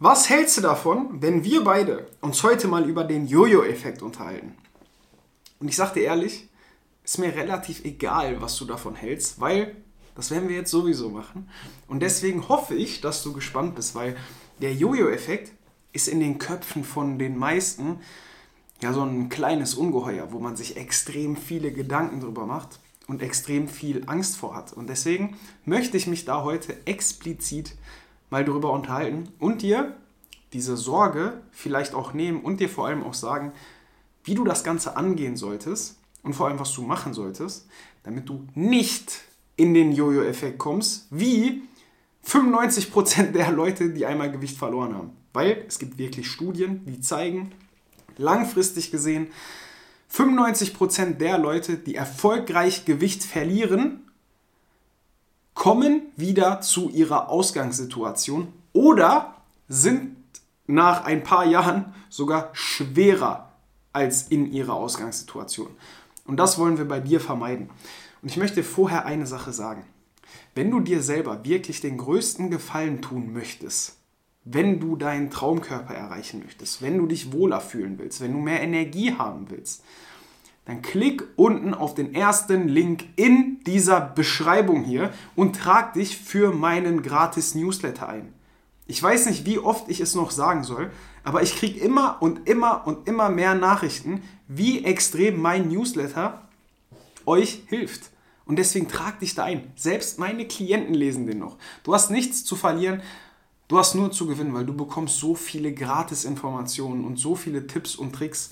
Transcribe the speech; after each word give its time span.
Was 0.00 0.30
hältst 0.30 0.56
du 0.56 0.60
davon, 0.60 1.20
wenn 1.22 1.42
wir 1.42 1.64
beide 1.64 2.06
uns 2.20 2.44
heute 2.44 2.68
mal 2.68 2.88
über 2.88 3.02
den 3.02 3.26
Jojo-Effekt 3.26 4.00
unterhalten? 4.00 4.54
Und 5.58 5.66
ich 5.66 5.74
sag 5.74 5.92
dir 5.92 6.04
ehrlich, 6.04 6.48
ist 7.02 7.18
mir 7.18 7.34
relativ 7.34 7.84
egal, 7.84 8.40
was 8.40 8.56
du 8.58 8.64
davon 8.64 8.94
hältst, 8.94 9.40
weil 9.40 9.74
das 10.14 10.30
werden 10.30 10.48
wir 10.48 10.54
jetzt 10.54 10.70
sowieso 10.70 11.10
machen. 11.10 11.50
Und 11.88 11.98
deswegen 11.98 12.48
hoffe 12.48 12.76
ich, 12.76 13.00
dass 13.00 13.24
du 13.24 13.32
gespannt 13.32 13.74
bist, 13.74 13.96
weil 13.96 14.16
der 14.60 14.72
Jojo-Effekt 14.72 15.50
ist 15.92 16.06
in 16.06 16.20
den 16.20 16.38
Köpfen 16.38 16.84
von 16.84 17.18
den 17.18 17.36
meisten 17.36 17.98
ja 18.80 18.92
so 18.92 19.02
ein 19.02 19.28
kleines 19.28 19.74
Ungeheuer, 19.74 20.30
wo 20.30 20.38
man 20.38 20.54
sich 20.54 20.76
extrem 20.76 21.36
viele 21.36 21.72
Gedanken 21.72 22.20
drüber 22.20 22.46
macht 22.46 22.78
und 23.08 23.20
extrem 23.20 23.66
viel 23.66 24.04
Angst 24.06 24.36
vor 24.36 24.54
hat. 24.54 24.72
Und 24.72 24.88
deswegen 24.88 25.36
möchte 25.64 25.96
ich 25.96 26.06
mich 26.06 26.24
da 26.24 26.44
heute 26.44 26.86
explizit 26.86 27.74
mal 28.30 28.44
drüber 28.44 28.72
unterhalten 28.72 29.28
und 29.38 29.62
dir 29.62 29.96
diese 30.52 30.76
Sorge 30.76 31.40
vielleicht 31.50 31.94
auch 31.94 32.12
nehmen 32.12 32.40
und 32.42 32.60
dir 32.60 32.68
vor 32.68 32.86
allem 32.86 33.02
auch 33.02 33.14
sagen, 33.14 33.52
wie 34.24 34.34
du 34.34 34.44
das 34.44 34.64
Ganze 34.64 34.96
angehen 34.96 35.36
solltest 35.36 35.98
und 36.22 36.34
vor 36.34 36.48
allem, 36.48 36.58
was 36.58 36.72
du 36.72 36.82
machen 36.82 37.14
solltest, 37.14 37.68
damit 38.02 38.28
du 38.28 38.46
nicht 38.54 39.20
in 39.56 39.74
den 39.74 39.92
Jojo-Effekt 39.92 40.58
kommst, 40.58 41.06
wie 41.10 41.62
95% 42.26 43.32
der 43.32 43.50
Leute, 43.50 43.90
die 43.90 44.06
einmal 44.06 44.30
Gewicht 44.30 44.56
verloren 44.56 44.94
haben. 44.94 45.10
Weil 45.32 45.64
es 45.66 45.78
gibt 45.78 45.98
wirklich 45.98 46.30
Studien, 46.30 46.84
die 46.86 47.00
zeigen, 47.00 47.52
langfristig 48.16 48.90
gesehen, 48.90 49.28
95% 50.12 51.14
der 51.14 51.38
Leute, 51.38 51.76
die 51.76 51.94
erfolgreich 51.94 52.84
Gewicht 52.84 53.24
verlieren, 53.24 54.07
kommen 55.58 56.02
wieder 56.14 56.60
zu 56.60 56.88
ihrer 56.88 57.30
Ausgangssituation 57.30 58.52
oder 58.72 59.34
sind 59.68 60.14
nach 60.68 61.04
ein 61.04 61.24
paar 61.24 61.44
Jahren 61.44 61.92
sogar 62.08 62.50
schwerer 62.52 63.52
als 63.92 64.28
in 64.28 64.52
ihrer 64.52 64.74
Ausgangssituation. 64.74 65.70
Und 66.26 66.36
das 66.36 66.58
wollen 66.58 66.78
wir 66.78 66.86
bei 66.86 67.00
dir 67.00 67.18
vermeiden. 67.18 67.70
Und 68.22 68.30
ich 68.30 68.36
möchte 68.36 68.62
vorher 68.62 69.04
eine 69.04 69.26
Sache 69.26 69.52
sagen. 69.52 69.84
Wenn 70.54 70.70
du 70.70 70.78
dir 70.78 71.02
selber 71.02 71.44
wirklich 71.44 71.80
den 71.80 71.98
größten 71.98 72.50
Gefallen 72.50 73.02
tun 73.02 73.32
möchtest, 73.32 73.96
wenn 74.44 74.78
du 74.78 74.94
deinen 74.94 75.28
Traumkörper 75.28 75.92
erreichen 75.92 76.40
möchtest, 76.44 76.82
wenn 76.82 76.98
du 76.98 77.06
dich 77.06 77.32
wohler 77.32 77.60
fühlen 77.60 77.98
willst, 77.98 78.20
wenn 78.20 78.32
du 78.32 78.38
mehr 78.38 78.62
Energie 78.62 79.14
haben 79.14 79.50
willst, 79.50 79.82
dann 80.68 80.82
klick 80.82 81.24
unten 81.36 81.72
auf 81.72 81.94
den 81.94 82.14
ersten 82.14 82.68
Link 82.68 83.06
in 83.16 83.58
dieser 83.64 84.02
Beschreibung 84.02 84.84
hier 84.84 85.14
und 85.34 85.56
trag 85.56 85.94
dich 85.94 86.18
für 86.18 86.52
meinen 86.52 87.00
gratis 87.00 87.54
Newsletter 87.54 88.06
ein. 88.06 88.34
Ich 88.86 89.02
weiß 89.02 89.26
nicht, 89.26 89.46
wie 89.46 89.58
oft 89.58 89.88
ich 89.88 90.00
es 90.00 90.14
noch 90.14 90.30
sagen 90.30 90.64
soll, 90.64 90.90
aber 91.24 91.42
ich 91.42 91.56
kriege 91.56 91.80
immer 91.80 92.18
und 92.20 92.46
immer 92.46 92.86
und 92.86 93.08
immer 93.08 93.30
mehr 93.30 93.54
Nachrichten, 93.54 94.22
wie 94.46 94.84
extrem 94.84 95.40
mein 95.40 95.68
Newsletter 95.68 96.46
euch 97.24 97.62
hilft. 97.68 98.10
Und 98.44 98.58
deswegen 98.58 98.88
trag 98.88 99.20
dich 99.20 99.34
da 99.34 99.44
ein. 99.44 99.72
Selbst 99.74 100.18
meine 100.18 100.46
Klienten 100.46 100.92
lesen 100.92 101.26
den 101.26 101.38
noch. 101.38 101.56
Du 101.82 101.94
hast 101.94 102.10
nichts 102.10 102.44
zu 102.44 102.56
verlieren, 102.56 103.00
du 103.68 103.78
hast 103.78 103.94
nur 103.94 104.12
zu 104.12 104.26
gewinnen, 104.26 104.52
weil 104.52 104.66
du 104.66 104.76
bekommst 104.76 105.18
so 105.18 105.34
viele 105.34 105.72
Gratis-Informationen 105.72 107.06
und 107.06 107.16
so 107.18 107.36
viele 107.36 107.66
Tipps 107.66 107.96
und 107.96 108.14
Tricks 108.14 108.50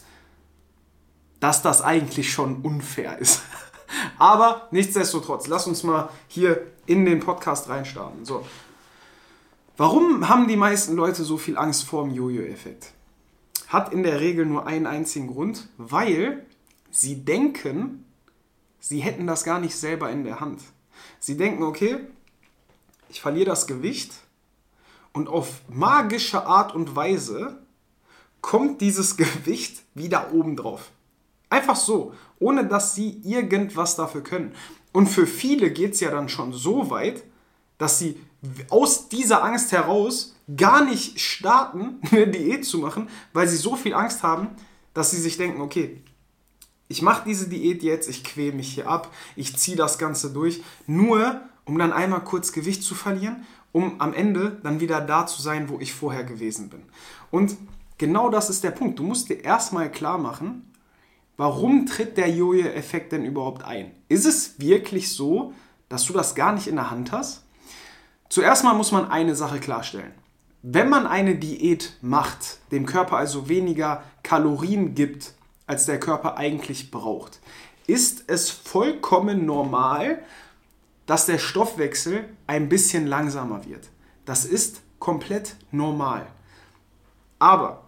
dass 1.41 1.63
das 1.63 1.83
eigentlich 1.83 2.33
schon 2.33 2.63
unfair 2.63 3.19
ist. 3.19 3.43
Aber 4.19 4.69
nichtsdestotrotz, 4.71 5.47
lass 5.47 5.67
uns 5.67 5.83
mal 5.83 6.09
hier 6.29 6.67
in 6.87 7.05
den 7.05 7.21
Podcast 7.21 7.69
reinstarten. 7.69 8.25
So. 8.25 8.45
Warum 9.77 10.29
haben 10.29 10.49
die 10.49 10.57
meisten 10.57 10.97
Leute 10.97 11.25
so 11.25 11.37
viel 11.37 11.59
Angst 11.59 11.85
vor 11.85 12.05
dem 12.05 12.15
Jojo-Effekt? 12.15 12.93
Hat 13.69 13.93
in 13.93 14.03
der 14.03 14.21
Regel 14.21 14.47
nur 14.47 14.67
einen 14.67 14.87
einzigen 14.87 15.27
Grund, 15.27 15.69
weil 15.77 16.47
sie 16.91 17.25
denken, 17.25 18.05
sie 18.81 19.01
hätten 19.01 19.27
das 19.27 19.45
gar 19.45 19.61
nicht 19.61 19.77
selber 19.77 20.11
in 20.11 20.25
der 20.25 20.41
Hand. 20.41 20.63
Sie 21.19 21.37
denken, 21.37 21.63
okay, 21.63 21.99
ich 23.09 23.21
verliere 23.21 23.47
das 23.47 23.67
Gewicht 23.67 24.13
und 25.13 25.29
auf 25.29 25.61
magische 25.69 26.47
Art 26.47 26.75
und 26.75 26.97
Weise 26.97 27.59
kommt 28.41 28.81
dieses 28.81 29.17
Gewicht 29.19 29.83
wieder 29.95 30.33
oben 30.33 30.57
drauf. 30.57 30.91
Einfach 31.49 31.77
so, 31.77 32.15
ohne 32.39 32.67
dass 32.67 32.95
sie 32.95 33.21
irgendwas 33.25 33.97
dafür 33.97 34.23
können. 34.23 34.53
Und 34.93 35.07
für 35.07 35.27
viele 35.27 35.71
geht 35.71 35.95
es 35.95 36.01
ja 36.01 36.11
dann 36.11 36.29
schon 36.29 36.53
so 36.53 36.91
weit, 36.91 37.23
dass 37.79 37.99
sie 37.99 38.21
aus 38.71 39.09
dieser 39.09 39.43
Angst 39.45 39.73
heraus 39.73 40.35
gar 40.57 40.85
nicht 40.85 41.21
starten, 41.21 42.01
eine 42.11 42.29
Diät 42.29 42.65
zu 42.65 42.79
machen, 42.79 43.09
weil 43.33 43.49
sie 43.49 43.57
so 43.57 43.77
viel 43.77 43.95
Angst 43.95 44.23
haben, 44.23 44.49
dass 44.95 45.11
sie 45.11 45.21
sich 45.21 45.37
denken, 45.37 45.61
okay, 45.61 46.03
ich 46.89 47.03
mache 47.03 47.25
diese 47.27 47.49
Diät 47.49 47.83
jetzt, 47.83 48.09
ich 48.09 48.23
quäle 48.25 48.53
mich 48.53 48.75
hier 48.75 48.89
ab, 48.89 49.13
ich 49.35 49.57
ziehe 49.57 49.77
das 49.77 49.99
Ganze 49.99 50.31
durch, 50.31 50.63
nur 50.87 51.41
um 51.65 51.79
dann 51.79 51.93
einmal 51.93 52.23
kurz 52.23 52.53
Gewicht 52.53 52.83
zu 52.83 52.95
verlieren, 52.95 53.45
um 53.73 54.01
am 54.01 54.15
Ende 54.15 54.59
dann 54.63 54.81
wieder 54.81 55.01
da 55.01 55.27
zu 55.27 55.43
sein, 55.43 55.69
wo 55.69 55.79
ich 55.81 55.93
vorher 55.93 56.25
gewesen 56.25 56.71
bin. 56.71 56.83
Und 57.31 57.57
genau 57.99 58.31
das 58.31 58.49
ist 58.49 58.65
der 58.65 58.71
Punkt. 58.71 58.99
Du 58.99 59.03
musst 59.03 59.29
dir 59.29 59.45
erstmal 59.45 59.91
klar 59.91 60.17
machen, 60.17 60.73
Warum 61.37 61.85
tritt 61.85 62.17
der 62.17 62.31
Jojo-Effekt 62.31 63.13
denn 63.13 63.25
überhaupt 63.25 63.63
ein? 63.63 63.93
Ist 64.09 64.25
es 64.25 64.59
wirklich 64.59 65.13
so, 65.13 65.53
dass 65.89 66.05
du 66.05 66.15
das 66.15 66.35
gar 66.35 66.53
nicht 66.53 66.67
in 66.67 66.77
der 66.77 66.91
Hand 66.91 67.13
hast? 67.13 67.45
Zuerst 68.29 68.65
mal 68.65 68.75
muss 68.75 68.91
man 68.91 69.11
eine 69.11 69.37
Sache 69.37 69.61
klarstellen. 69.61 70.13
Wenn 70.63 70.89
man 70.89 71.07
eine 71.07 71.37
Diät 71.37 71.97
macht, 72.01 72.59
dem 72.73 72.87
Körper 72.87 73.19
also 73.19 73.49
weniger 73.49 74.03
Kalorien 74.23 74.95
gibt, 74.95 75.35
als 75.67 75.85
der 75.85 76.01
Körper 76.01 76.37
eigentlich 76.39 76.91
braucht, 76.91 77.41
ist 77.87 78.25
es 78.29 78.51
vollkommen 78.51 79.47
normal, 79.47 80.23
dass 81.05 81.27
der 81.27 81.39
Stoffwechsel 81.39 82.25
ein 82.47 82.69
bisschen 82.69 83.07
langsamer 83.07 83.65
wird. 83.65 83.89
Das 84.25 84.45
ist 84.45 84.81
komplett 84.99 85.57
normal. 85.71 86.27
Aber 87.39 87.85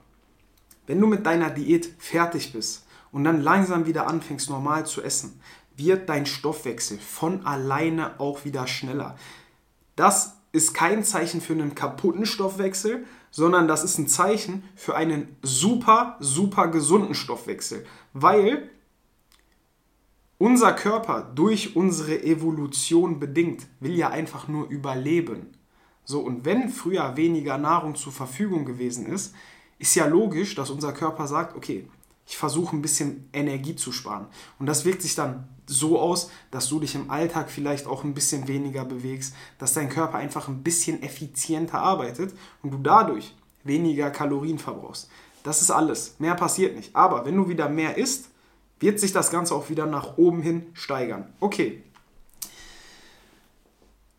wenn 0.86 1.00
du 1.00 1.06
mit 1.06 1.26
deiner 1.26 1.50
Diät 1.50 1.94
fertig 1.98 2.52
bist 2.52 2.86
und 3.12 3.24
dann 3.24 3.40
langsam 3.40 3.86
wieder 3.86 4.06
anfängst 4.06 4.50
normal 4.50 4.86
zu 4.86 5.02
essen, 5.02 5.40
wird 5.76 6.08
dein 6.08 6.26
Stoffwechsel 6.26 6.98
von 6.98 7.46
alleine 7.46 8.18
auch 8.20 8.44
wieder 8.44 8.66
schneller. 8.66 9.16
Das 9.96 10.38
ist 10.52 10.74
kein 10.74 11.04
Zeichen 11.04 11.40
für 11.40 11.52
einen 11.52 11.74
kaputten 11.74 12.26
Stoffwechsel, 12.26 13.04
sondern 13.30 13.68
das 13.68 13.84
ist 13.84 13.98
ein 13.98 14.08
Zeichen 14.08 14.64
für 14.74 14.96
einen 14.96 15.36
super, 15.42 16.16
super 16.20 16.68
gesunden 16.68 17.14
Stoffwechsel, 17.14 17.84
weil 18.12 18.70
unser 20.38 20.72
Körper 20.72 21.30
durch 21.34 21.76
unsere 21.76 22.22
Evolution 22.22 23.18
bedingt 23.18 23.66
will 23.80 23.96
ja 23.96 24.08
einfach 24.10 24.48
nur 24.48 24.68
überleben. 24.68 25.48
So, 26.04 26.20
und 26.20 26.44
wenn 26.44 26.70
früher 26.70 27.16
weniger 27.16 27.58
Nahrung 27.58 27.96
zur 27.96 28.12
Verfügung 28.12 28.64
gewesen 28.64 29.06
ist, 29.06 29.34
ist 29.78 29.94
ja 29.94 30.06
logisch, 30.06 30.54
dass 30.54 30.70
unser 30.70 30.92
Körper 30.92 31.26
sagt, 31.26 31.56
okay, 31.56 31.88
ich 32.28 32.36
versuche 32.36 32.76
ein 32.76 32.82
bisschen 32.82 33.26
Energie 33.32 33.74
zu 33.74 33.90
sparen. 33.90 34.26
Und 34.58 34.66
das 34.66 34.84
wirkt 34.84 35.00
sich 35.00 35.14
dann 35.14 35.48
so 35.66 35.98
aus, 35.98 36.30
dass 36.50 36.68
du 36.68 36.78
dich 36.78 36.94
im 36.94 37.10
Alltag 37.10 37.50
vielleicht 37.50 37.86
auch 37.86 38.04
ein 38.04 38.12
bisschen 38.12 38.46
weniger 38.48 38.84
bewegst, 38.84 39.34
dass 39.58 39.72
dein 39.72 39.88
Körper 39.88 40.18
einfach 40.18 40.46
ein 40.46 40.62
bisschen 40.62 41.02
effizienter 41.02 41.78
arbeitet 41.80 42.34
und 42.62 42.70
du 42.70 42.78
dadurch 42.78 43.34
weniger 43.64 44.10
Kalorien 44.10 44.58
verbrauchst. 44.58 45.08
Das 45.42 45.62
ist 45.62 45.70
alles. 45.70 46.16
Mehr 46.18 46.34
passiert 46.34 46.76
nicht. 46.76 46.94
Aber 46.94 47.24
wenn 47.24 47.34
du 47.34 47.48
wieder 47.48 47.70
mehr 47.70 47.96
isst, 47.96 48.28
wird 48.78 49.00
sich 49.00 49.12
das 49.12 49.30
Ganze 49.30 49.54
auch 49.54 49.70
wieder 49.70 49.86
nach 49.86 50.18
oben 50.18 50.42
hin 50.42 50.66
steigern. 50.74 51.32
Okay. 51.40 51.82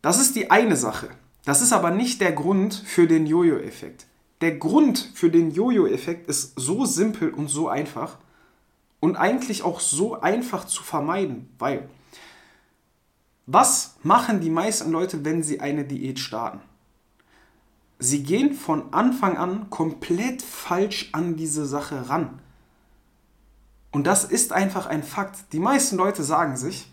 Das 0.02 0.20
ist 0.20 0.36
die 0.36 0.50
eine 0.50 0.76
Sache. 0.76 1.10
Das 1.46 1.62
ist 1.62 1.74
aber 1.74 1.92
nicht 1.92 2.22
der 2.22 2.32
Grund 2.32 2.74
für 2.74 3.06
den 3.06 3.28
Jojo-Effekt. 3.28 4.08
Der 4.42 4.56
Grund 4.58 5.12
für 5.14 5.30
den 5.30 5.52
Jojo-Effekt 5.52 6.28
ist 6.28 6.54
so 6.56 6.86
simpel 6.86 7.34
und 7.34 7.50
so 7.50 7.68
einfach 7.68 8.18
und 9.00 9.16
eigentlich 9.16 9.64
auch 9.64 9.80
so 9.80 10.20
einfach 10.22 10.66
zu 10.66 10.84
vermeiden, 10.84 11.50
weil 11.58 11.90
was 13.46 13.96
machen 14.04 14.42
die 14.42 14.52
meisten 14.52 14.92
Leute, 14.92 15.26
wenn 15.26 15.42
sie 15.42 15.60
eine 15.60 15.84
Diät 15.84 16.20
starten? 16.20 16.62
Sie 17.98 18.24
gehen 18.24 18.54
von 18.54 18.94
Anfang 18.94 19.38
an 19.38 19.70
komplett 19.70 20.42
falsch 20.42 21.10
an 21.12 21.36
diese 21.36 21.66
Sache 21.66 22.10
ran. 22.10 22.40
Und 23.92 24.06
das 24.06 24.24
ist 24.24 24.54
einfach 24.54 24.86
ein 24.86 25.04
Fakt. 25.04 25.52
Die 25.52 25.60
meisten 25.60 25.98
Leute 25.98 26.24
sagen 26.24 26.56
sich, 26.56 26.90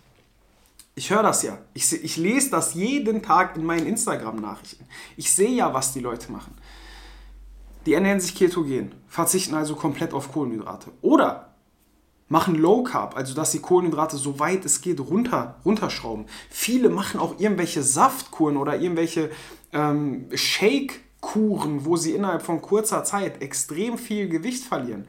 ich 0.95 1.11
höre 1.11 1.23
das 1.23 1.43
ja, 1.43 1.59
ich, 1.75 1.93
ich 1.93 2.17
lese 2.17 2.51
das 2.51 2.73
jeden 2.73 3.23
Tag 3.23 3.55
in 3.55 3.65
meinen 3.65 3.87
Instagram-Nachrichten. 3.87 4.87
Ich 5.19 5.33
sehe 5.33 5.51
ja, 5.51 5.75
was 5.75 5.93
die 5.93 6.01
Leute 6.01 6.33
machen. 6.33 6.57
Die 7.87 7.93
ernähren 7.93 8.21
sich 8.21 8.35
ketogen, 8.35 8.93
verzichten 9.07 9.55
also 9.55 9.77
komplett 9.77 10.13
auf 10.13 10.33
Kohlenhydrate. 10.33 10.91
Oder 11.03 11.55
machen 12.29 12.57
Low 12.57 12.83
Carb, 12.83 13.17
also 13.17 13.35
dass 13.35 13.53
sie 13.53 13.61
Kohlenhydrate 13.61 14.17
so 14.17 14.41
weit 14.41 14.65
es 14.65 14.81
geht 14.81 14.99
runter, 14.99 15.57
runterschrauben. 15.65 16.27
Viele 16.51 16.91
machen 16.91 17.21
auch 17.21 17.39
irgendwelche 17.39 17.85
Saftkuren 17.85 18.57
oder 18.57 18.81
irgendwelche 18.81 19.31
ähm, 19.73 20.27
Shake 20.35 21.01
Kuren, 21.21 21.85
wo 21.85 21.97
sie 21.97 22.13
innerhalb 22.13 22.43
von 22.43 22.61
kurzer 22.61 23.05
Zeit 23.05 23.41
extrem 23.41 23.99
viel 23.99 24.29
Gewicht 24.29 24.65
verlieren. 24.65 25.09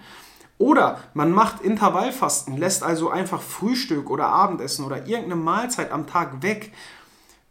Oder 0.60 1.00
man 1.14 1.32
macht 1.32 1.62
Intervallfasten, 1.62 2.58
lässt 2.58 2.84
also 2.84 3.10
einfach 3.10 3.42
Frühstück 3.42 4.10
oder 4.10 4.28
Abendessen 4.28 4.86
oder 4.86 5.08
irgendeine 5.08 5.36
Mahlzeit 5.36 5.92
am 5.92 6.08
Tag 6.08 6.42
weg. 6.42 6.74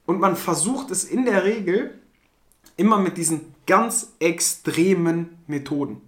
Und 0.06 0.20
man 0.20 0.36
versucht 0.36 0.90
es 0.90 1.04
in 1.04 1.24
der 1.24 1.44
Regel 1.44 2.00
immer 2.76 2.98
mit 2.98 3.16
diesen 3.16 3.55
ganz 3.66 4.14
extremen 4.18 5.38
Methoden. 5.46 6.00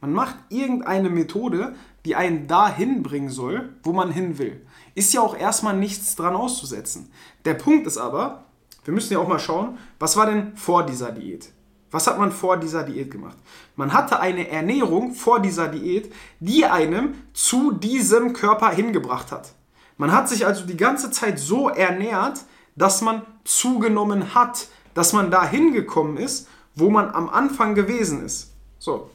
Man 0.00 0.12
macht 0.12 0.36
irgendeine 0.48 1.10
Methode, 1.10 1.74
die 2.04 2.16
einen 2.16 2.46
dahin 2.46 3.02
bringen 3.02 3.28
soll, 3.28 3.74
wo 3.82 3.92
man 3.92 4.10
hin 4.10 4.38
will. 4.38 4.64
Ist 4.94 5.12
ja 5.12 5.20
auch 5.20 5.36
erstmal 5.36 5.76
nichts 5.76 6.16
dran 6.16 6.34
auszusetzen. 6.34 7.10
Der 7.44 7.54
Punkt 7.54 7.86
ist 7.86 7.98
aber, 7.98 8.44
wir 8.84 8.94
müssen 8.94 9.12
ja 9.12 9.18
auch 9.18 9.28
mal 9.28 9.38
schauen, 9.38 9.78
was 9.98 10.16
war 10.16 10.26
denn 10.26 10.56
vor 10.56 10.84
dieser 10.84 11.12
Diät? 11.12 11.52
Was 11.90 12.06
hat 12.06 12.18
man 12.18 12.30
vor 12.32 12.56
dieser 12.56 12.84
Diät 12.84 13.10
gemacht? 13.10 13.36
Man 13.76 13.92
hatte 13.92 14.20
eine 14.20 14.48
Ernährung 14.48 15.12
vor 15.12 15.40
dieser 15.40 15.68
Diät, 15.68 16.12
die 16.38 16.64
einem 16.64 17.14
zu 17.32 17.72
diesem 17.72 18.32
Körper 18.32 18.70
hingebracht 18.70 19.32
hat. 19.32 19.54
Man 19.98 20.12
hat 20.12 20.28
sich 20.28 20.46
also 20.46 20.64
die 20.64 20.76
ganze 20.76 21.10
Zeit 21.10 21.38
so 21.38 21.68
ernährt, 21.68 22.40
dass 22.76 23.02
man 23.02 23.22
zugenommen 23.44 24.34
hat, 24.34 24.68
dass 24.94 25.12
man 25.12 25.30
da 25.30 25.46
hingekommen 25.46 26.16
ist, 26.16 26.48
wo 26.74 26.90
man 26.90 27.10
am 27.10 27.28
Anfang 27.28 27.74
gewesen 27.74 28.24
ist. 28.24 28.52
So, 28.78 29.10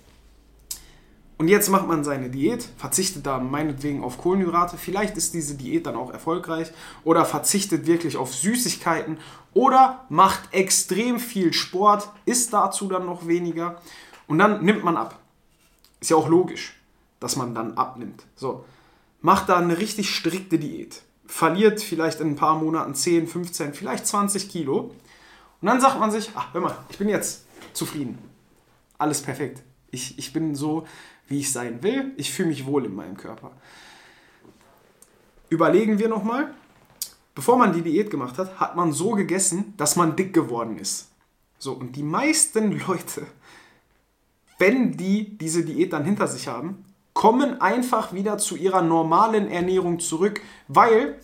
und 1.38 1.50
jetzt 1.50 1.69
macht 1.69 1.88
man 1.88 2.04
seine 2.06 2.30
Diät, 2.30 2.68
verzichtet 2.78 3.25
da 3.25 3.40
meinetwegen 3.40 4.04
auf 4.04 4.18
Kohlenhydrate. 4.18 4.78
Vielleicht 4.78 5.18
ist 5.18 5.34
diese 5.34 5.56
Diät 5.56 5.86
dann 5.86 5.96
auch 5.96 6.12
erfolgreich. 6.12 6.72
Oder 7.04 7.25
verzichtet 7.25 7.88
wirklich 7.88 8.16
auf 8.16 8.34
Süßigkeiten. 8.34 9.18
Oder 9.54 10.06
macht 10.07 10.54
extrem 10.54 11.19
viel 11.19 11.52
Sport, 11.52 12.10
isst 12.25 12.54
dazu 12.54 12.88
dann 12.88 13.06
noch 13.06 13.28
weniger. 13.28 13.81
Und 14.28 14.38
dann 14.38 14.63
nimmt 14.63 14.84
man 14.84 14.96
ab. 14.96 15.19
Ist 16.00 16.10
ja 16.10 16.16
auch 16.16 16.30
logisch, 16.30 16.80
dass 17.19 17.36
man 17.36 17.54
dann 17.54 17.74
abnimmt. 17.74 18.24
So, 18.36 18.63
macht 19.22 19.50
da 19.50 19.58
eine 19.58 19.78
richtig 19.78 20.16
strikte 20.16 20.58
Diät. 20.58 21.01
Verliert 21.25 21.81
vielleicht 21.81 22.22
in 22.22 22.30
ein 22.30 22.36
paar 22.36 22.56
Monaten 22.56 22.96
10, 22.96 23.28
15, 23.28 23.74
vielleicht 23.74 24.08
20 24.08 24.48
Kilo. 24.48 24.92
Und 25.65 25.71
dann 25.71 25.81
sagt 25.81 26.00
man 26.00 26.12
sich, 26.12 26.29
ach, 26.35 26.53
hör 26.53 26.62
mal, 26.62 26.77
ich 26.89 26.97
bin 27.00 27.09
jetzt 27.09 27.44
zufrieden. 27.73 28.19
Alles 29.00 29.23
perfekt. 29.23 29.63
Ich, 29.89 30.15
ich 30.19 30.31
bin 30.31 30.53
so, 30.53 30.85
wie 31.27 31.39
ich 31.39 31.51
sein 31.51 31.81
will. 31.81 32.13
Ich 32.17 32.31
fühle 32.31 32.50
mich 32.50 32.67
wohl 32.67 32.85
in 32.85 32.94
meinem 32.94 33.17
Körper. 33.17 33.50
Überlegen 35.50 35.97
wir 35.97 36.07
nochmal. 36.07 36.53
Bevor 37.33 37.57
man 37.57 37.73
die 37.73 37.81
Diät 37.81 38.12
gemacht 38.12 38.38
hat, 38.38 38.59
hat 38.59 38.75
man 38.75 38.94
so 38.94 39.13
gegessen, 39.13 39.73
dass 39.75 39.95
man 39.95 40.15
dick 40.15 40.35
geworden 40.35 40.77
ist. 40.77 41.09
So, 41.57 41.73
und 41.73 41.95
die 41.95 42.03
meisten 42.03 42.79
Leute, 42.88 43.25
wenn 44.59 44.95
die 44.95 45.35
diese 45.35 45.65
Diät 45.65 45.94
dann 45.94 46.06
hinter 46.06 46.27
sich 46.27 46.47
haben, 46.47 46.85
kommen 47.15 47.59
einfach 47.59 48.13
wieder 48.13 48.38
zu 48.38 48.56
ihrer 48.56 48.83
normalen 48.83 49.50
Ernährung 49.50 50.00
zurück, 50.00 50.41
weil, 50.67 51.19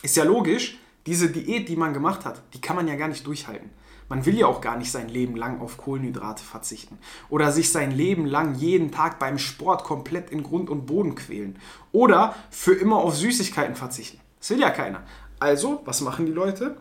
ist 0.00 0.16
ja 0.16 0.22
logisch, 0.22 0.78
diese 1.06 1.28
Diät, 1.28 1.68
die 1.68 1.74
man 1.74 1.92
gemacht 1.92 2.24
hat, 2.24 2.40
die 2.54 2.60
kann 2.60 2.76
man 2.76 2.86
ja 2.86 2.94
gar 2.94 3.08
nicht 3.08 3.26
durchhalten. 3.26 3.79
Man 4.10 4.26
will 4.26 4.36
ja 4.36 4.46
auch 4.46 4.60
gar 4.60 4.76
nicht 4.76 4.90
sein 4.90 5.08
Leben 5.08 5.36
lang 5.36 5.60
auf 5.60 5.78
Kohlenhydrate 5.78 6.42
verzichten 6.42 6.98
oder 7.28 7.52
sich 7.52 7.70
sein 7.70 7.92
Leben 7.92 8.26
lang 8.26 8.56
jeden 8.56 8.90
Tag 8.90 9.20
beim 9.20 9.38
Sport 9.38 9.84
komplett 9.84 10.30
in 10.30 10.42
Grund 10.42 10.68
und 10.68 10.84
Boden 10.84 11.14
quälen 11.14 11.56
oder 11.92 12.34
für 12.50 12.74
immer 12.74 12.96
auf 12.96 13.14
Süßigkeiten 13.14 13.76
verzichten. 13.76 14.18
Das 14.40 14.50
will 14.50 14.58
ja 14.58 14.70
keiner. 14.70 15.04
Also, 15.38 15.80
was 15.84 16.00
machen 16.00 16.26
die 16.26 16.32
Leute? 16.32 16.76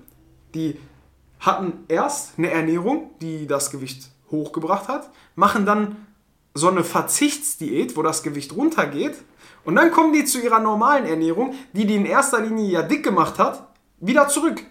Die 0.56 0.80
hatten 1.40 1.86
erst 1.88 2.40
eine 2.40 2.50
Ernährung, 2.50 3.12
die 3.22 3.46
das 3.46 3.70
Gewicht 3.70 4.10
hochgebracht 4.32 4.88
hat, 4.88 5.12
machen 5.36 5.68
dann 5.68 6.08
so 6.56 6.68
eine 6.68 6.84
Verzichtsdiät, 6.84 7.96
wo 7.96 8.02
das 8.02 8.24
Gewicht 8.24 8.56
runtergeht 8.56 9.16
und 9.66 9.76
dann 9.76 9.92
kommen 9.92 10.14
die 10.14 10.26
zu 10.26 10.42
ihrer 10.42 10.60
normalen 10.60 11.06
Ernährung, 11.06 11.54
die 11.74 11.86
die 11.86 11.96
in 11.96 12.08
erster 12.08 12.42
Linie 12.42 12.72
ja 12.72 12.82
dick 12.82 13.04
gemacht 13.04 13.38
hat, 13.38 13.68
wieder 14.00 14.28
zurück. 14.30 14.64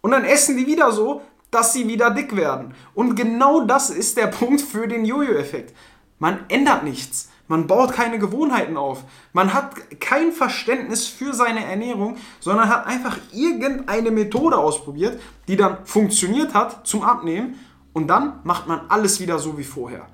Und 0.00 0.10
dann 0.10 0.24
essen 0.24 0.56
die 0.56 0.66
wieder 0.66 0.90
so, 0.90 1.22
dass 1.50 1.72
sie 1.72 1.88
wieder 1.88 2.10
dick 2.10 2.36
werden. 2.36 2.74
Und 2.94 3.14
genau 3.14 3.62
das 3.62 3.90
ist 3.90 4.16
der 4.16 4.26
Punkt 4.38 4.60
für 4.60 4.86
den 4.86 5.04
Jojo-Effekt. 5.04 5.74
Man 6.18 6.40
ändert 6.48 6.84
nichts. 6.84 7.30
Man 7.48 7.66
baut 7.66 7.92
keine 7.92 8.20
Gewohnheiten 8.20 8.76
auf. 8.76 9.02
Man 9.32 9.52
hat 9.52 9.74
kein 9.98 10.30
Verständnis 10.30 11.08
für 11.08 11.34
seine 11.34 11.64
Ernährung, 11.64 12.16
sondern 12.38 12.68
hat 12.68 12.86
einfach 12.86 13.18
irgendeine 13.32 14.12
Methode 14.12 14.56
ausprobiert, 14.56 15.20
die 15.48 15.56
dann 15.56 15.84
funktioniert 15.84 16.54
hat 16.54 16.86
zum 16.86 17.02
Abnehmen. 17.02 17.58
Und 17.92 18.06
dann 18.06 18.34
macht 18.44 18.68
man 18.68 18.82
alles 18.88 19.18
wieder 19.18 19.40
so 19.40 19.58
wie 19.58 19.64
vorher. 19.64 20.06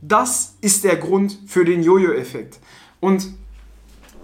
Das 0.00 0.54
ist 0.60 0.84
der 0.84 0.94
Grund 0.94 1.36
für 1.48 1.64
den 1.64 1.82
Jojo-Effekt. 1.82 2.60
Und 3.00 3.26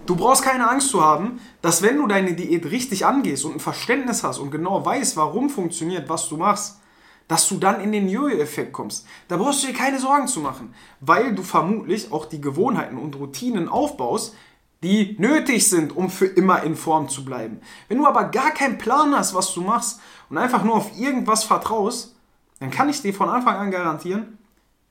Du 0.05 0.15
brauchst 0.15 0.43
keine 0.43 0.69
Angst 0.69 0.89
zu 0.89 1.03
haben, 1.03 1.39
dass 1.63 1.81
wenn 1.81 1.97
du 1.97 2.05
deine 2.05 2.33
Diät 2.33 2.65
richtig 2.65 3.07
angehst 3.07 3.43
und 3.43 3.53
ein 3.53 3.59
Verständnis 3.59 4.23
hast 4.23 4.37
und 4.37 4.51
genau 4.51 4.85
weißt, 4.85 5.17
warum 5.17 5.49
funktioniert, 5.49 6.09
was 6.09 6.29
du 6.29 6.37
machst, 6.37 6.79
dass 7.27 7.49
du 7.49 7.57
dann 7.57 7.81
in 7.81 7.91
den 7.91 8.07
Jojo-Effekt 8.07 8.71
kommst. 8.71 9.07
Da 9.27 9.37
brauchst 9.37 9.63
du 9.63 9.67
dir 9.67 9.73
keine 9.73 9.99
Sorgen 9.99 10.27
zu 10.27 10.41
machen, 10.41 10.75
weil 10.99 11.33
du 11.33 11.41
vermutlich 11.41 12.11
auch 12.11 12.25
die 12.25 12.39
Gewohnheiten 12.39 12.99
und 12.99 13.15
Routinen 13.15 13.67
aufbaust, 13.67 14.35
die 14.83 15.15
nötig 15.17 15.67
sind, 15.67 15.95
um 15.95 16.11
für 16.11 16.27
immer 16.27 16.61
in 16.61 16.75
Form 16.75 17.09
zu 17.09 17.25
bleiben. 17.25 17.59
Wenn 17.87 17.97
du 17.97 18.05
aber 18.05 18.25
gar 18.25 18.51
keinen 18.51 18.77
Plan 18.77 19.15
hast, 19.17 19.33
was 19.33 19.55
du 19.55 19.61
machst 19.61 19.99
und 20.29 20.37
einfach 20.37 20.63
nur 20.63 20.75
auf 20.75 20.95
irgendwas 20.99 21.43
vertraust, 21.43 22.15
dann 22.59 22.69
kann 22.69 22.89
ich 22.89 23.01
dir 23.01 23.13
von 23.13 23.29
Anfang 23.29 23.55
an 23.55 23.71
garantieren, 23.71 24.37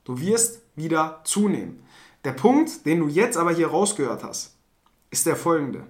du 0.03 0.19
wirst 0.19 0.61
wieder 0.75 1.21
zunehmen. 1.23 1.85
Der 2.25 2.33
Punkt, 2.33 2.85
den 2.85 2.99
du 2.99 3.07
jetzt 3.07 3.37
aber 3.37 3.53
hier 3.53 3.67
rausgehört 3.67 4.25
hast, 4.25 4.55
ist 5.15 5.25
der 5.25 5.37
folgende. 5.37 5.87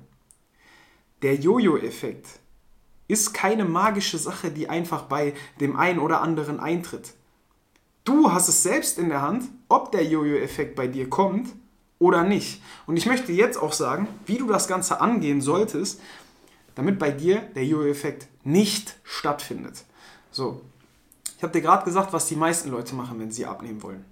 Der 1.23 1.33
Jojo-Effekt 1.33 2.27
ist 3.07 3.33
keine 3.33 3.65
magische 3.65 4.19
Sache, 4.19 4.51
die 4.51 4.69
einfach 4.69 5.03
bei 5.03 5.33
dem 5.59 5.75
einen 5.75 5.97
oder 5.97 6.21
anderen 6.21 6.59
eintritt. 6.59 7.15
Du 8.03 8.31
hast 8.31 8.49
es 8.49 8.61
selbst 8.61 8.99
in 8.99 9.09
der 9.09 9.23
Hand, 9.23 9.45
ob 9.67 9.91
der 9.91 10.05
Jojo-Effekt 10.05 10.75
bei 10.75 10.85
dir 10.85 11.09
kommt 11.09 11.49
oder 11.97 12.23
nicht. 12.23 12.61
Und 12.85 12.97
ich 12.97 13.07
möchte 13.07 13.31
jetzt 13.31 13.57
auch 13.57 13.73
sagen, 13.73 14.07
wie 14.27 14.37
du 14.37 14.45
das 14.45 14.67
Ganze 14.67 15.01
angehen 15.01 15.41
solltest, 15.41 15.99
damit 16.75 16.99
bei 16.99 17.09
dir 17.09 17.41
der 17.55 17.65
Jojo-Effekt 17.65 18.27
nicht 18.43 18.99
stattfindet. 19.03 19.85
So, 20.29 20.61
ich 21.35 21.41
habe 21.41 21.51
dir 21.51 21.61
gerade 21.61 21.83
gesagt, 21.83 22.13
was 22.13 22.27
die 22.27 22.35
meisten 22.35 22.69
Leute 22.69 22.93
machen, 22.93 23.19
wenn 23.19 23.31
sie 23.31 23.47
abnehmen 23.47 23.81
wollen. 23.81 24.05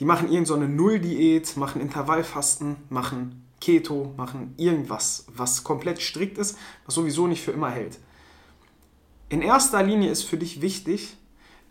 Die 0.00 0.04
machen 0.04 0.28
irgendeine 0.32 0.66
so 0.66 0.72
Null-Diät, 0.72 1.56
machen 1.56 1.80
Intervallfasten, 1.80 2.74
machen 2.88 3.47
Keto, 3.60 4.12
machen 4.16 4.54
irgendwas, 4.56 5.26
was 5.34 5.64
komplett 5.64 6.00
strikt 6.00 6.38
ist, 6.38 6.56
was 6.86 6.94
sowieso 6.94 7.26
nicht 7.26 7.42
für 7.42 7.52
immer 7.52 7.70
hält. 7.70 7.98
In 9.28 9.42
erster 9.42 9.82
Linie 9.82 10.10
ist 10.10 10.22
für 10.22 10.38
dich 10.38 10.62
wichtig, 10.62 11.16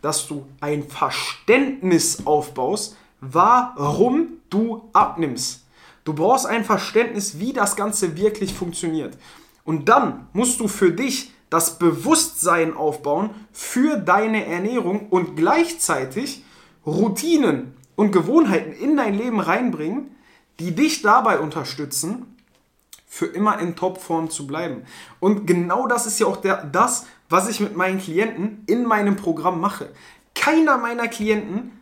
dass 0.02 0.28
du 0.28 0.46
ein 0.60 0.88
Verständnis 0.88 2.26
aufbaust, 2.26 2.96
warum 3.20 4.38
du 4.50 4.88
abnimmst. 4.92 5.64
Du 6.04 6.14
brauchst 6.14 6.46
ein 6.46 6.64
Verständnis, 6.64 7.38
wie 7.38 7.52
das 7.52 7.76
Ganze 7.76 8.16
wirklich 8.16 8.54
funktioniert. 8.54 9.18
Und 9.64 9.88
dann 9.88 10.28
musst 10.32 10.60
du 10.60 10.68
für 10.68 10.92
dich 10.92 11.32
das 11.50 11.78
Bewusstsein 11.78 12.74
aufbauen 12.74 13.30
für 13.52 13.96
deine 13.96 14.46
Ernährung 14.46 15.08
und 15.08 15.36
gleichzeitig 15.36 16.44
Routinen 16.86 17.74
und 17.96 18.12
Gewohnheiten 18.12 18.72
in 18.72 18.96
dein 18.96 19.14
Leben 19.14 19.40
reinbringen, 19.40 20.14
die 20.60 20.74
dich 20.74 21.02
dabei 21.02 21.38
unterstützen, 21.38 22.36
für 23.06 23.26
immer 23.26 23.58
in 23.58 23.74
Topform 23.74 24.30
zu 24.30 24.46
bleiben. 24.46 24.82
Und 25.18 25.46
genau 25.46 25.86
das 25.86 26.06
ist 26.06 26.20
ja 26.20 26.26
auch 26.26 26.36
der, 26.36 26.64
das, 26.64 27.06
was 27.28 27.48
ich 27.48 27.58
mit 27.60 27.74
meinen 27.76 27.98
Klienten 27.98 28.64
in 28.66 28.84
meinem 28.84 29.16
Programm 29.16 29.60
mache. 29.60 29.90
Keiner 30.34 30.76
meiner 30.76 31.08
Klienten 31.08 31.72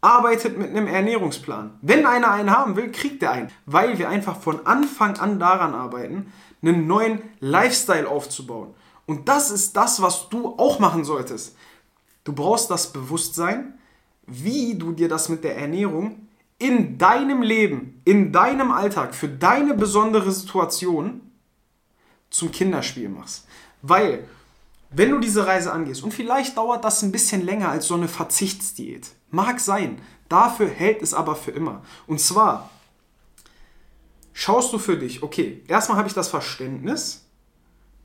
arbeitet 0.00 0.56
mit 0.56 0.70
einem 0.70 0.86
Ernährungsplan. 0.86 1.78
Wenn 1.82 2.06
einer 2.06 2.30
einen 2.30 2.56
haben 2.56 2.76
will, 2.76 2.92
kriegt 2.92 3.22
er 3.22 3.32
einen, 3.32 3.50
weil 3.66 3.98
wir 3.98 4.08
einfach 4.08 4.40
von 4.40 4.66
Anfang 4.66 5.18
an 5.18 5.40
daran 5.40 5.74
arbeiten, 5.74 6.32
einen 6.62 6.86
neuen 6.86 7.22
Lifestyle 7.40 8.08
aufzubauen. 8.08 8.74
Und 9.06 9.28
das 9.28 9.50
ist 9.50 9.76
das, 9.76 10.00
was 10.00 10.28
du 10.28 10.54
auch 10.58 10.78
machen 10.78 11.04
solltest. 11.04 11.56
Du 12.24 12.32
brauchst 12.32 12.70
das 12.70 12.92
Bewusstsein, 12.92 13.78
wie 14.26 14.76
du 14.76 14.92
dir 14.92 15.08
das 15.08 15.28
mit 15.28 15.42
der 15.42 15.56
Ernährung 15.56 16.27
in 16.58 16.98
deinem 16.98 17.42
Leben, 17.42 18.00
in 18.04 18.32
deinem 18.32 18.72
Alltag, 18.72 19.14
für 19.14 19.28
deine 19.28 19.74
besondere 19.74 20.32
Situation 20.32 21.20
zum 22.30 22.50
Kinderspiel 22.50 23.08
machst. 23.08 23.46
Weil, 23.80 24.28
wenn 24.90 25.10
du 25.10 25.20
diese 25.20 25.46
Reise 25.46 25.72
angehst, 25.72 26.02
und 26.02 26.12
vielleicht 26.12 26.56
dauert 26.56 26.84
das 26.84 27.02
ein 27.02 27.12
bisschen 27.12 27.44
länger 27.44 27.68
als 27.68 27.86
so 27.86 27.94
eine 27.94 28.08
Verzichtsdiät, 28.08 29.08
mag 29.30 29.60
sein, 29.60 30.00
dafür 30.28 30.68
hält 30.68 31.02
es 31.02 31.14
aber 31.14 31.36
für 31.36 31.52
immer. 31.52 31.82
Und 32.06 32.20
zwar 32.20 32.70
schaust 34.32 34.72
du 34.72 34.78
für 34.78 34.96
dich, 34.96 35.22
okay, 35.22 35.62
erstmal 35.68 35.98
habe 35.98 36.08
ich 36.08 36.14
das 36.14 36.28
Verständnis, 36.28 37.24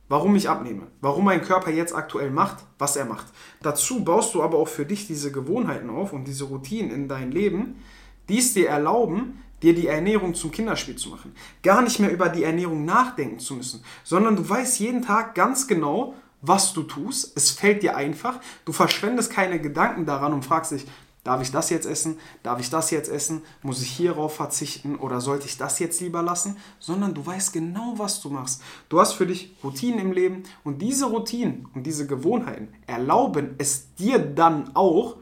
warum 0.09 0.35
ich 0.35 0.47
abnehme, 0.47 0.87
warum 1.01 1.25
mein 1.25 1.41
Körper 1.41 1.71
jetzt 1.71 1.95
aktuell 1.95 2.29
macht, 2.29 2.63
was 2.77 2.95
er 2.95 3.05
macht. 3.05 3.25
Dazu 3.63 4.03
baust 4.03 4.35
du 4.35 4.43
aber 4.43 4.59
auch 4.59 4.67
für 4.67 4.85
dich 4.85 5.07
diese 5.07 5.31
Gewohnheiten 5.31 5.89
auf 5.89 6.13
und 6.13 6.25
diese 6.25 6.43
Routinen 6.43 6.91
in 6.91 7.07
dein 7.07 7.31
Leben, 7.31 7.81
die 8.29 8.39
es 8.39 8.53
dir 8.53 8.69
erlauben, 8.69 9.43
dir 9.61 9.73
die 9.73 9.87
Ernährung 9.87 10.35
zum 10.35 10.51
Kinderspiel 10.51 10.95
zu 10.95 11.09
machen. 11.09 11.33
Gar 11.61 11.81
nicht 11.81 11.99
mehr 11.99 12.11
über 12.11 12.29
die 12.29 12.43
Ernährung 12.43 12.85
nachdenken 12.85 13.39
zu 13.39 13.55
müssen, 13.55 13.83
sondern 14.03 14.35
du 14.35 14.47
weißt 14.47 14.79
jeden 14.79 15.01
Tag 15.01 15.35
ganz 15.35 15.67
genau, 15.67 16.15
was 16.41 16.73
du 16.73 16.83
tust. 16.83 17.35
Es 17.37 17.51
fällt 17.51 17.83
dir 17.83 17.95
einfach. 17.95 18.39
Du 18.65 18.73
verschwendest 18.73 19.31
keine 19.31 19.61
Gedanken 19.61 20.05
daran 20.05 20.33
und 20.33 20.43
fragst 20.43 20.73
dich, 20.73 20.85
Darf 21.23 21.41
ich 21.41 21.51
das 21.51 21.69
jetzt 21.69 21.85
essen? 21.85 22.19
Darf 22.43 22.59
ich 22.59 22.69
das 22.69 22.91
jetzt 22.91 23.09
essen? 23.09 23.43
Muss 23.61 23.81
ich 23.81 23.89
hierauf 23.89 24.35
verzichten 24.35 24.97
oder 24.97 25.21
sollte 25.21 25.45
ich 25.45 25.57
das 25.57 25.79
jetzt 25.79 26.01
lieber 26.01 26.21
lassen? 26.21 26.57
Sondern 26.79 27.13
du 27.13 27.25
weißt 27.25 27.53
genau, 27.53 27.93
was 27.95 28.19
du 28.19 28.29
machst. 28.29 28.61
Du 28.89 28.99
hast 28.99 29.13
für 29.13 29.25
dich 29.25 29.55
Routinen 29.63 29.99
im 29.99 30.11
Leben 30.11 30.43
und 30.65 30.81
diese 30.81 31.05
Routinen 31.05 31.69
und 31.73 31.83
diese 31.83 32.07
Gewohnheiten 32.07 32.73
erlauben 32.87 33.55
es 33.57 33.93
dir 33.95 34.19
dann 34.19 34.75
auch 34.75 35.15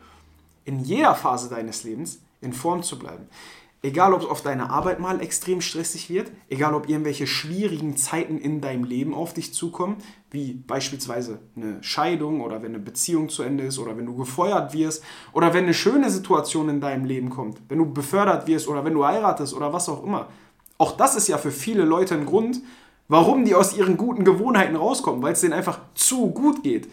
in 0.65 0.79
jeder 0.84 1.13
Phase 1.13 1.50
deines 1.50 1.84
Lebens 1.84 2.20
in 2.41 2.53
Form 2.53 2.83
zu 2.83 3.00
bleiben. 3.00 3.27
Egal, 3.83 4.13
ob 4.13 4.21
es 4.21 4.27
auf 4.27 4.43
deiner 4.43 4.69
Arbeit 4.69 5.00
mal 5.00 5.21
extrem 5.21 5.60
stressig 5.60 6.07
wird, 6.07 6.31
egal, 6.50 6.75
ob 6.75 6.88
irgendwelche 6.88 7.25
schwierigen 7.25 7.98
Zeiten 7.98 8.38
in 8.38 8.62
deinem 8.62 8.83
Leben 8.83 9.15
auf 9.15 9.33
dich 9.33 9.55
zukommen, 9.55 9.98
wie 10.29 10.53
beispielsweise 10.53 11.39
eine 11.55 11.81
Scheidung 11.81 12.41
oder 12.41 12.62
wenn 12.62 12.75
eine 12.75 12.83
Beziehung 12.83 13.29
zu 13.29 13.41
Ende 13.41 13.63
ist 13.63 13.79
oder 13.79 13.98
wenn 13.98 14.05
du 14.05 14.15
gefeuert 14.15 14.74
wirst 14.74 15.03
oder 15.33 15.55
wenn 15.55 15.63
eine 15.63 15.74
schöne 15.74 16.12
Situation 16.12 16.69
in 16.69 16.79
deinem 16.79 17.05
Leben 17.05 17.31
kommt, 17.31 17.57
wenn 17.69 17.79
du 17.79 17.91
befördert 17.91 18.45
wirst 18.45 18.67
oder 18.67 18.86
wenn 18.86 18.93
du 18.93 19.03
heiratest 19.03 19.55
oder 19.55 19.74
was 19.74 19.89
auch 19.89 20.03
immer. 20.03 20.29
Auch 20.77 20.95
das 20.95 21.15
ist 21.15 21.27
ja 21.27 21.39
für 21.39 21.51
viele 21.51 21.83
Leute 21.83 22.13
ein 22.13 22.27
Grund, 22.27 22.62
warum 23.07 23.45
die 23.45 23.55
aus 23.55 23.75
ihren 23.75 23.98
guten 23.98 24.24
Gewohnheiten 24.24 24.75
rauskommen, 24.75 25.24
weil 25.24 25.33
es 25.33 25.41
denen 25.41 25.53
einfach 25.53 25.79
zu 25.95 26.29
gut 26.29 26.62
geht. 26.62 26.88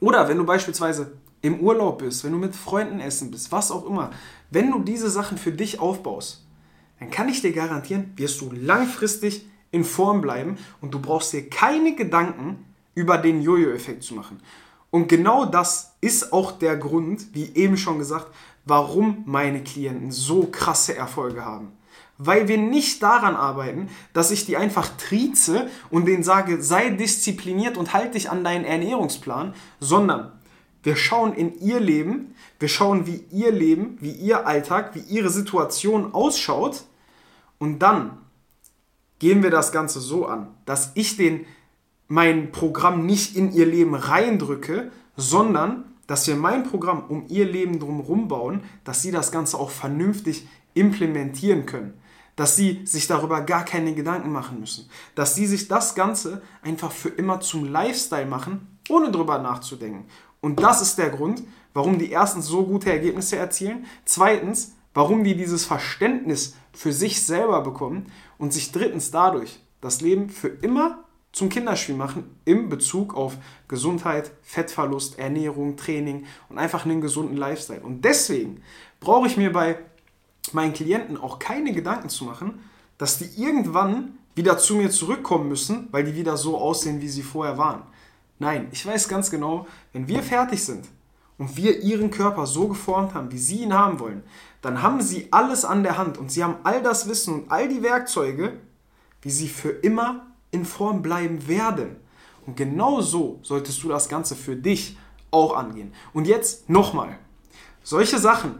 Oder 0.00 0.26
wenn 0.26 0.38
du 0.38 0.44
beispielsweise 0.44 1.12
im 1.42 1.60
Urlaub 1.60 1.98
bist, 1.98 2.24
wenn 2.24 2.32
du 2.32 2.38
mit 2.38 2.56
Freunden 2.56 3.00
essen 3.00 3.30
bist, 3.30 3.52
was 3.52 3.70
auch 3.70 3.84
immer, 3.84 4.10
wenn 4.50 4.70
du 4.70 4.78
diese 4.78 5.10
Sachen 5.10 5.36
für 5.36 5.52
dich 5.52 5.80
aufbaust, 5.80 6.46
dann 6.98 7.10
kann 7.10 7.28
ich 7.28 7.42
dir 7.42 7.52
garantieren, 7.52 8.12
wirst 8.16 8.40
du 8.40 8.50
langfristig 8.52 9.44
in 9.72 9.84
Form 9.84 10.20
bleiben 10.20 10.56
und 10.80 10.94
du 10.94 11.00
brauchst 11.00 11.32
dir 11.32 11.50
keine 11.50 11.96
Gedanken 11.96 12.64
über 12.94 13.18
den 13.18 13.42
Jojo-Effekt 13.42 14.04
zu 14.04 14.14
machen. 14.14 14.40
Und 14.90 15.08
genau 15.08 15.46
das 15.46 15.94
ist 16.00 16.32
auch 16.32 16.52
der 16.52 16.76
Grund, 16.76 17.34
wie 17.34 17.50
eben 17.54 17.76
schon 17.76 17.98
gesagt, 17.98 18.28
warum 18.64 19.22
meine 19.26 19.64
Klienten 19.64 20.12
so 20.12 20.46
krasse 20.52 20.94
Erfolge 20.94 21.44
haben. 21.44 21.72
Weil 22.18 22.46
wir 22.46 22.58
nicht 22.58 23.02
daran 23.02 23.34
arbeiten, 23.34 23.88
dass 24.12 24.30
ich 24.30 24.46
die 24.46 24.56
einfach 24.56 24.88
trieze 24.98 25.68
und 25.90 26.04
denen 26.04 26.22
sage, 26.22 26.62
sei 26.62 26.90
diszipliniert 26.90 27.78
und 27.78 27.94
halt 27.94 28.14
dich 28.14 28.30
an 28.30 28.44
deinen 28.44 28.66
Ernährungsplan, 28.66 29.54
sondern 29.80 30.30
wir 30.82 30.96
schauen 30.96 31.34
in 31.34 31.58
ihr 31.60 31.80
Leben, 31.80 32.34
wir 32.58 32.68
schauen, 32.68 33.06
wie 33.06 33.24
ihr 33.30 33.52
Leben, 33.52 33.96
wie 34.00 34.10
ihr 34.10 34.46
Alltag, 34.46 34.94
wie 34.94 35.00
ihre 35.00 35.30
Situation 35.30 36.12
ausschaut 36.14 36.84
und 37.58 37.80
dann 37.80 38.18
gehen 39.18 39.42
wir 39.42 39.50
das 39.50 39.70
Ganze 39.70 40.00
so 40.00 40.26
an, 40.26 40.48
dass 40.66 40.90
ich 40.94 41.16
den 41.16 41.46
mein 42.08 42.52
Programm 42.52 43.06
nicht 43.06 43.36
in 43.36 43.52
ihr 43.52 43.64
Leben 43.64 43.94
reindrücke, 43.94 44.90
sondern 45.16 45.84
dass 46.06 46.26
wir 46.26 46.36
mein 46.36 46.64
Programm 46.64 47.04
um 47.08 47.24
ihr 47.28 47.46
Leben 47.46 47.78
drumherum 47.78 48.28
bauen, 48.28 48.64
dass 48.84 49.00
sie 49.00 49.12
das 49.12 49.32
Ganze 49.32 49.58
auch 49.58 49.70
vernünftig 49.70 50.46
implementieren 50.74 51.64
können. 51.64 51.94
Dass 52.36 52.56
sie 52.56 52.84
sich 52.84 53.06
darüber 53.06 53.40
gar 53.42 53.64
keine 53.64 53.94
Gedanken 53.94 54.32
machen 54.32 54.60
müssen. 54.60 54.90
Dass 55.14 55.34
sie 55.34 55.46
sich 55.46 55.68
das 55.68 55.94
Ganze 55.94 56.42
einfach 56.60 56.92
für 56.92 57.08
immer 57.08 57.40
zum 57.40 57.64
Lifestyle 57.64 58.26
machen, 58.26 58.78
ohne 58.88 59.10
drüber 59.10 59.38
nachzudenken. 59.38 60.04
Und 60.42 60.60
das 60.62 60.82
ist 60.82 60.98
der 60.98 61.08
Grund, 61.08 61.42
warum 61.72 61.98
die 61.98 62.10
erstens 62.10 62.46
so 62.46 62.66
gute 62.66 62.90
Ergebnisse 62.90 63.36
erzielen, 63.36 63.86
zweitens, 64.04 64.74
warum 64.92 65.24
die 65.24 65.36
dieses 65.36 65.64
Verständnis 65.64 66.54
für 66.74 66.92
sich 66.92 67.22
selber 67.24 67.62
bekommen 67.62 68.12
und 68.36 68.52
sich 68.52 68.72
drittens 68.72 69.10
dadurch 69.10 69.60
das 69.80 70.02
Leben 70.02 70.28
für 70.28 70.48
immer 70.48 71.04
zum 71.32 71.48
Kinderspiel 71.48 71.94
machen 71.94 72.36
im 72.44 72.68
Bezug 72.68 73.14
auf 73.14 73.38
Gesundheit, 73.68 74.32
Fettverlust, 74.42 75.18
Ernährung, 75.18 75.76
Training 75.76 76.26
und 76.50 76.58
einfach 76.58 76.84
einen 76.84 77.00
gesunden 77.00 77.36
Lifestyle. 77.36 77.80
Und 77.80 78.04
deswegen 78.04 78.62
brauche 79.00 79.26
ich 79.26 79.38
mir 79.38 79.50
bei 79.50 79.78
meinen 80.52 80.74
Klienten 80.74 81.16
auch 81.16 81.38
keine 81.38 81.72
Gedanken 81.72 82.10
zu 82.10 82.24
machen, 82.24 82.60
dass 82.98 83.18
die 83.18 83.42
irgendwann 83.42 84.18
wieder 84.34 84.58
zu 84.58 84.74
mir 84.74 84.90
zurückkommen 84.90 85.48
müssen, 85.48 85.88
weil 85.90 86.04
die 86.04 86.14
wieder 86.14 86.36
so 86.36 86.58
aussehen, 86.58 87.00
wie 87.00 87.08
sie 87.08 87.22
vorher 87.22 87.56
waren. 87.56 87.82
Nein, 88.42 88.66
ich 88.72 88.84
weiß 88.84 89.06
ganz 89.06 89.30
genau, 89.30 89.68
wenn 89.92 90.08
wir 90.08 90.20
fertig 90.20 90.64
sind 90.64 90.88
und 91.38 91.56
wir 91.56 91.80
ihren 91.80 92.10
Körper 92.10 92.44
so 92.44 92.66
geformt 92.66 93.14
haben, 93.14 93.30
wie 93.30 93.38
sie 93.38 93.62
ihn 93.62 93.72
haben 93.72 94.00
wollen, 94.00 94.24
dann 94.62 94.82
haben 94.82 95.00
sie 95.00 95.28
alles 95.30 95.64
an 95.64 95.84
der 95.84 95.96
Hand 95.96 96.18
und 96.18 96.32
sie 96.32 96.42
haben 96.42 96.56
all 96.64 96.82
das 96.82 97.08
Wissen 97.08 97.34
und 97.34 97.52
all 97.52 97.68
die 97.68 97.84
Werkzeuge, 97.84 98.54
wie 99.20 99.30
sie 99.30 99.46
für 99.46 99.68
immer 99.70 100.26
in 100.50 100.64
Form 100.64 101.02
bleiben 101.02 101.46
werden. 101.46 101.94
Und 102.44 102.56
genau 102.56 103.00
so 103.00 103.38
solltest 103.42 103.80
du 103.84 103.88
das 103.88 104.08
Ganze 104.08 104.34
für 104.34 104.56
dich 104.56 104.98
auch 105.30 105.56
angehen. 105.56 105.94
Und 106.12 106.26
jetzt 106.26 106.68
nochmal. 106.68 107.20
Solche 107.84 108.18
Sachen 108.18 108.56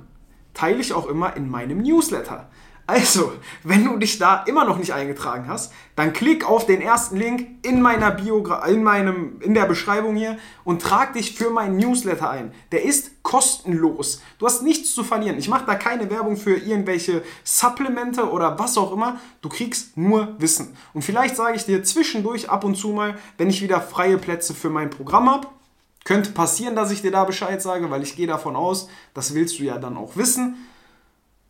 teile 0.54 0.78
ich 0.78 0.92
auch 0.92 1.08
immer 1.08 1.34
in 1.36 1.50
meinem 1.50 1.82
Newsletter. 1.82 2.48
Also, 2.86 3.32
wenn 3.62 3.84
du 3.84 3.96
dich 3.96 4.18
da 4.18 4.42
immer 4.42 4.64
noch 4.64 4.76
nicht 4.76 4.92
eingetragen 4.92 5.46
hast, 5.46 5.72
dann 5.94 6.12
klick 6.12 6.44
auf 6.44 6.66
den 6.66 6.80
ersten 6.80 7.16
Link 7.16 7.64
in 7.64 7.80
meiner 7.80 8.10
Biogra 8.10 8.66
in 8.66 8.82
meinem 8.82 9.40
in 9.40 9.54
der 9.54 9.66
Beschreibung 9.66 10.16
hier 10.16 10.36
und 10.64 10.82
trag 10.82 11.12
dich 11.12 11.34
für 11.34 11.50
meinen 11.50 11.76
Newsletter 11.76 12.28
ein. 12.28 12.52
Der 12.72 12.84
ist 12.84 13.22
kostenlos. 13.22 14.20
Du 14.38 14.46
hast 14.46 14.62
nichts 14.62 14.94
zu 14.94 15.04
verlieren. 15.04 15.38
Ich 15.38 15.48
mache 15.48 15.64
da 15.64 15.76
keine 15.76 16.10
Werbung 16.10 16.36
für 16.36 16.56
irgendwelche 16.56 17.22
Supplemente 17.44 18.28
oder 18.28 18.58
was 18.58 18.76
auch 18.76 18.92
immer. 18.92 19.20
Du 19.42 19.48
kriegst 19.48 19.96
nur 19.96 20.34
Wissen. 20.38 20.76
Und 20.92 21.02
vielleicht 21.02 21.36
sage 21.36 21.56
ich 21.56 21.64
dir 21.64 21.84
zwischendurch 21.84 22.50
ab 22.50 22.64
und 22.64 22.74
zu 22.74 22.88
mal, 22.88 23.16
wenn 23.38 23.48
ich 23.48 23.62
wieder 23.62 23.80
freie 23.80 24.18
Plätze 24.18 24.54
für 24.54 24.70
mein 24.70 24.90
Programm 24.90 25.30
habe, 25.30 25.46
könnte 26.04 26.32
passieren, 26.32 26.74
dass 26.74 26.90
ich 26.90 27.00
dir 27.00 27.12
da 27.12 27.24
Bescheid 27.24 27.62
sage, 27.62 27.90
weil 27.90 28.02
ich 28.02 28.16
gehe 28.16 28.26
davon 28.26 28.56
aus, 28.56 28.88
das 29.14 29.34
willst 29.34 29.60
du 29.60 29.62
ja 29.62 29.78
dann 29.78 29.96
auch 29.96 30.16
wissen. 30.16 30.56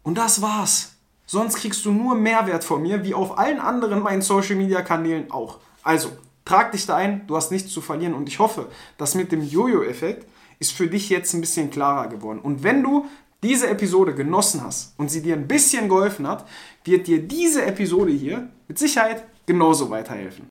Und 0.02 0.18
das 0.18 0.42
war's. 0.42 0.92
Sonst 1.32 1.56
kriegst 1.56 1.82
du 1.86 1.92
nur 1.92 2.14
Mehrwert 2.14 2.62
von 2.62 2.82
mir, 2.82 3.04
wie 3.04 3.14
auf 3.14 3.38
allen 3.38 3.58
anderen 3.58 4.02
meinen 4.02 4.20
Social 4.20 4.54
Media 4.54 4.82
Kanälen 4.82 5.30
auch. 5.30 5.60
Also, 5.82 6.10
trag 6.44 6.72
dich 6.72 6.84
da 6.84 6.96
ein, 6.96 7.26
du 7.26 7.34
hast 7.34 7.50
nichts 7.50 7.72
zu 7.72 7.80
verlieren 7.80 8.12
und 8.12 8.28
ich 8.28 8.38
hoffe, 8.38 8.66
dass 8.98 9.14
mit 9.14 9.32
dem 9.32 9.42
Jojo-Effekt 9.42 10.26
ist 10.58 10.72
für 10.72 10.88
dich 10.88 11.08
jetzt 11.08 11.32
ein 11.32 11.40
bisschen 11.40 11.70
klarer 11.70 12.08
geworden. 12.08 12.38
Und 12.38 12.64
wenn 12.64 12.82
du 12.82 13.06
diese 13.42 13.66
Episode 13.70 14.14
genossen 14.14 14.62
hast 14.62 14.92
und 14.98 15.10
sie 15.10 15.22
dir 15.22 15.34
ein 15.34 15.48
bisschen 15.48 15.88
geholfen 15.88 16.28
hat, 16.28 16.46
wird 16.84 17.06
dir 17.06 17.22
diese 17.22 17.64
Episode 17.64 18.12
hier 18.12 18.50
mit 18.68 18.78
Sicherheit 18.78 19.24
genauso 19.46 19.88
weiterhelfen. 19.88 20.40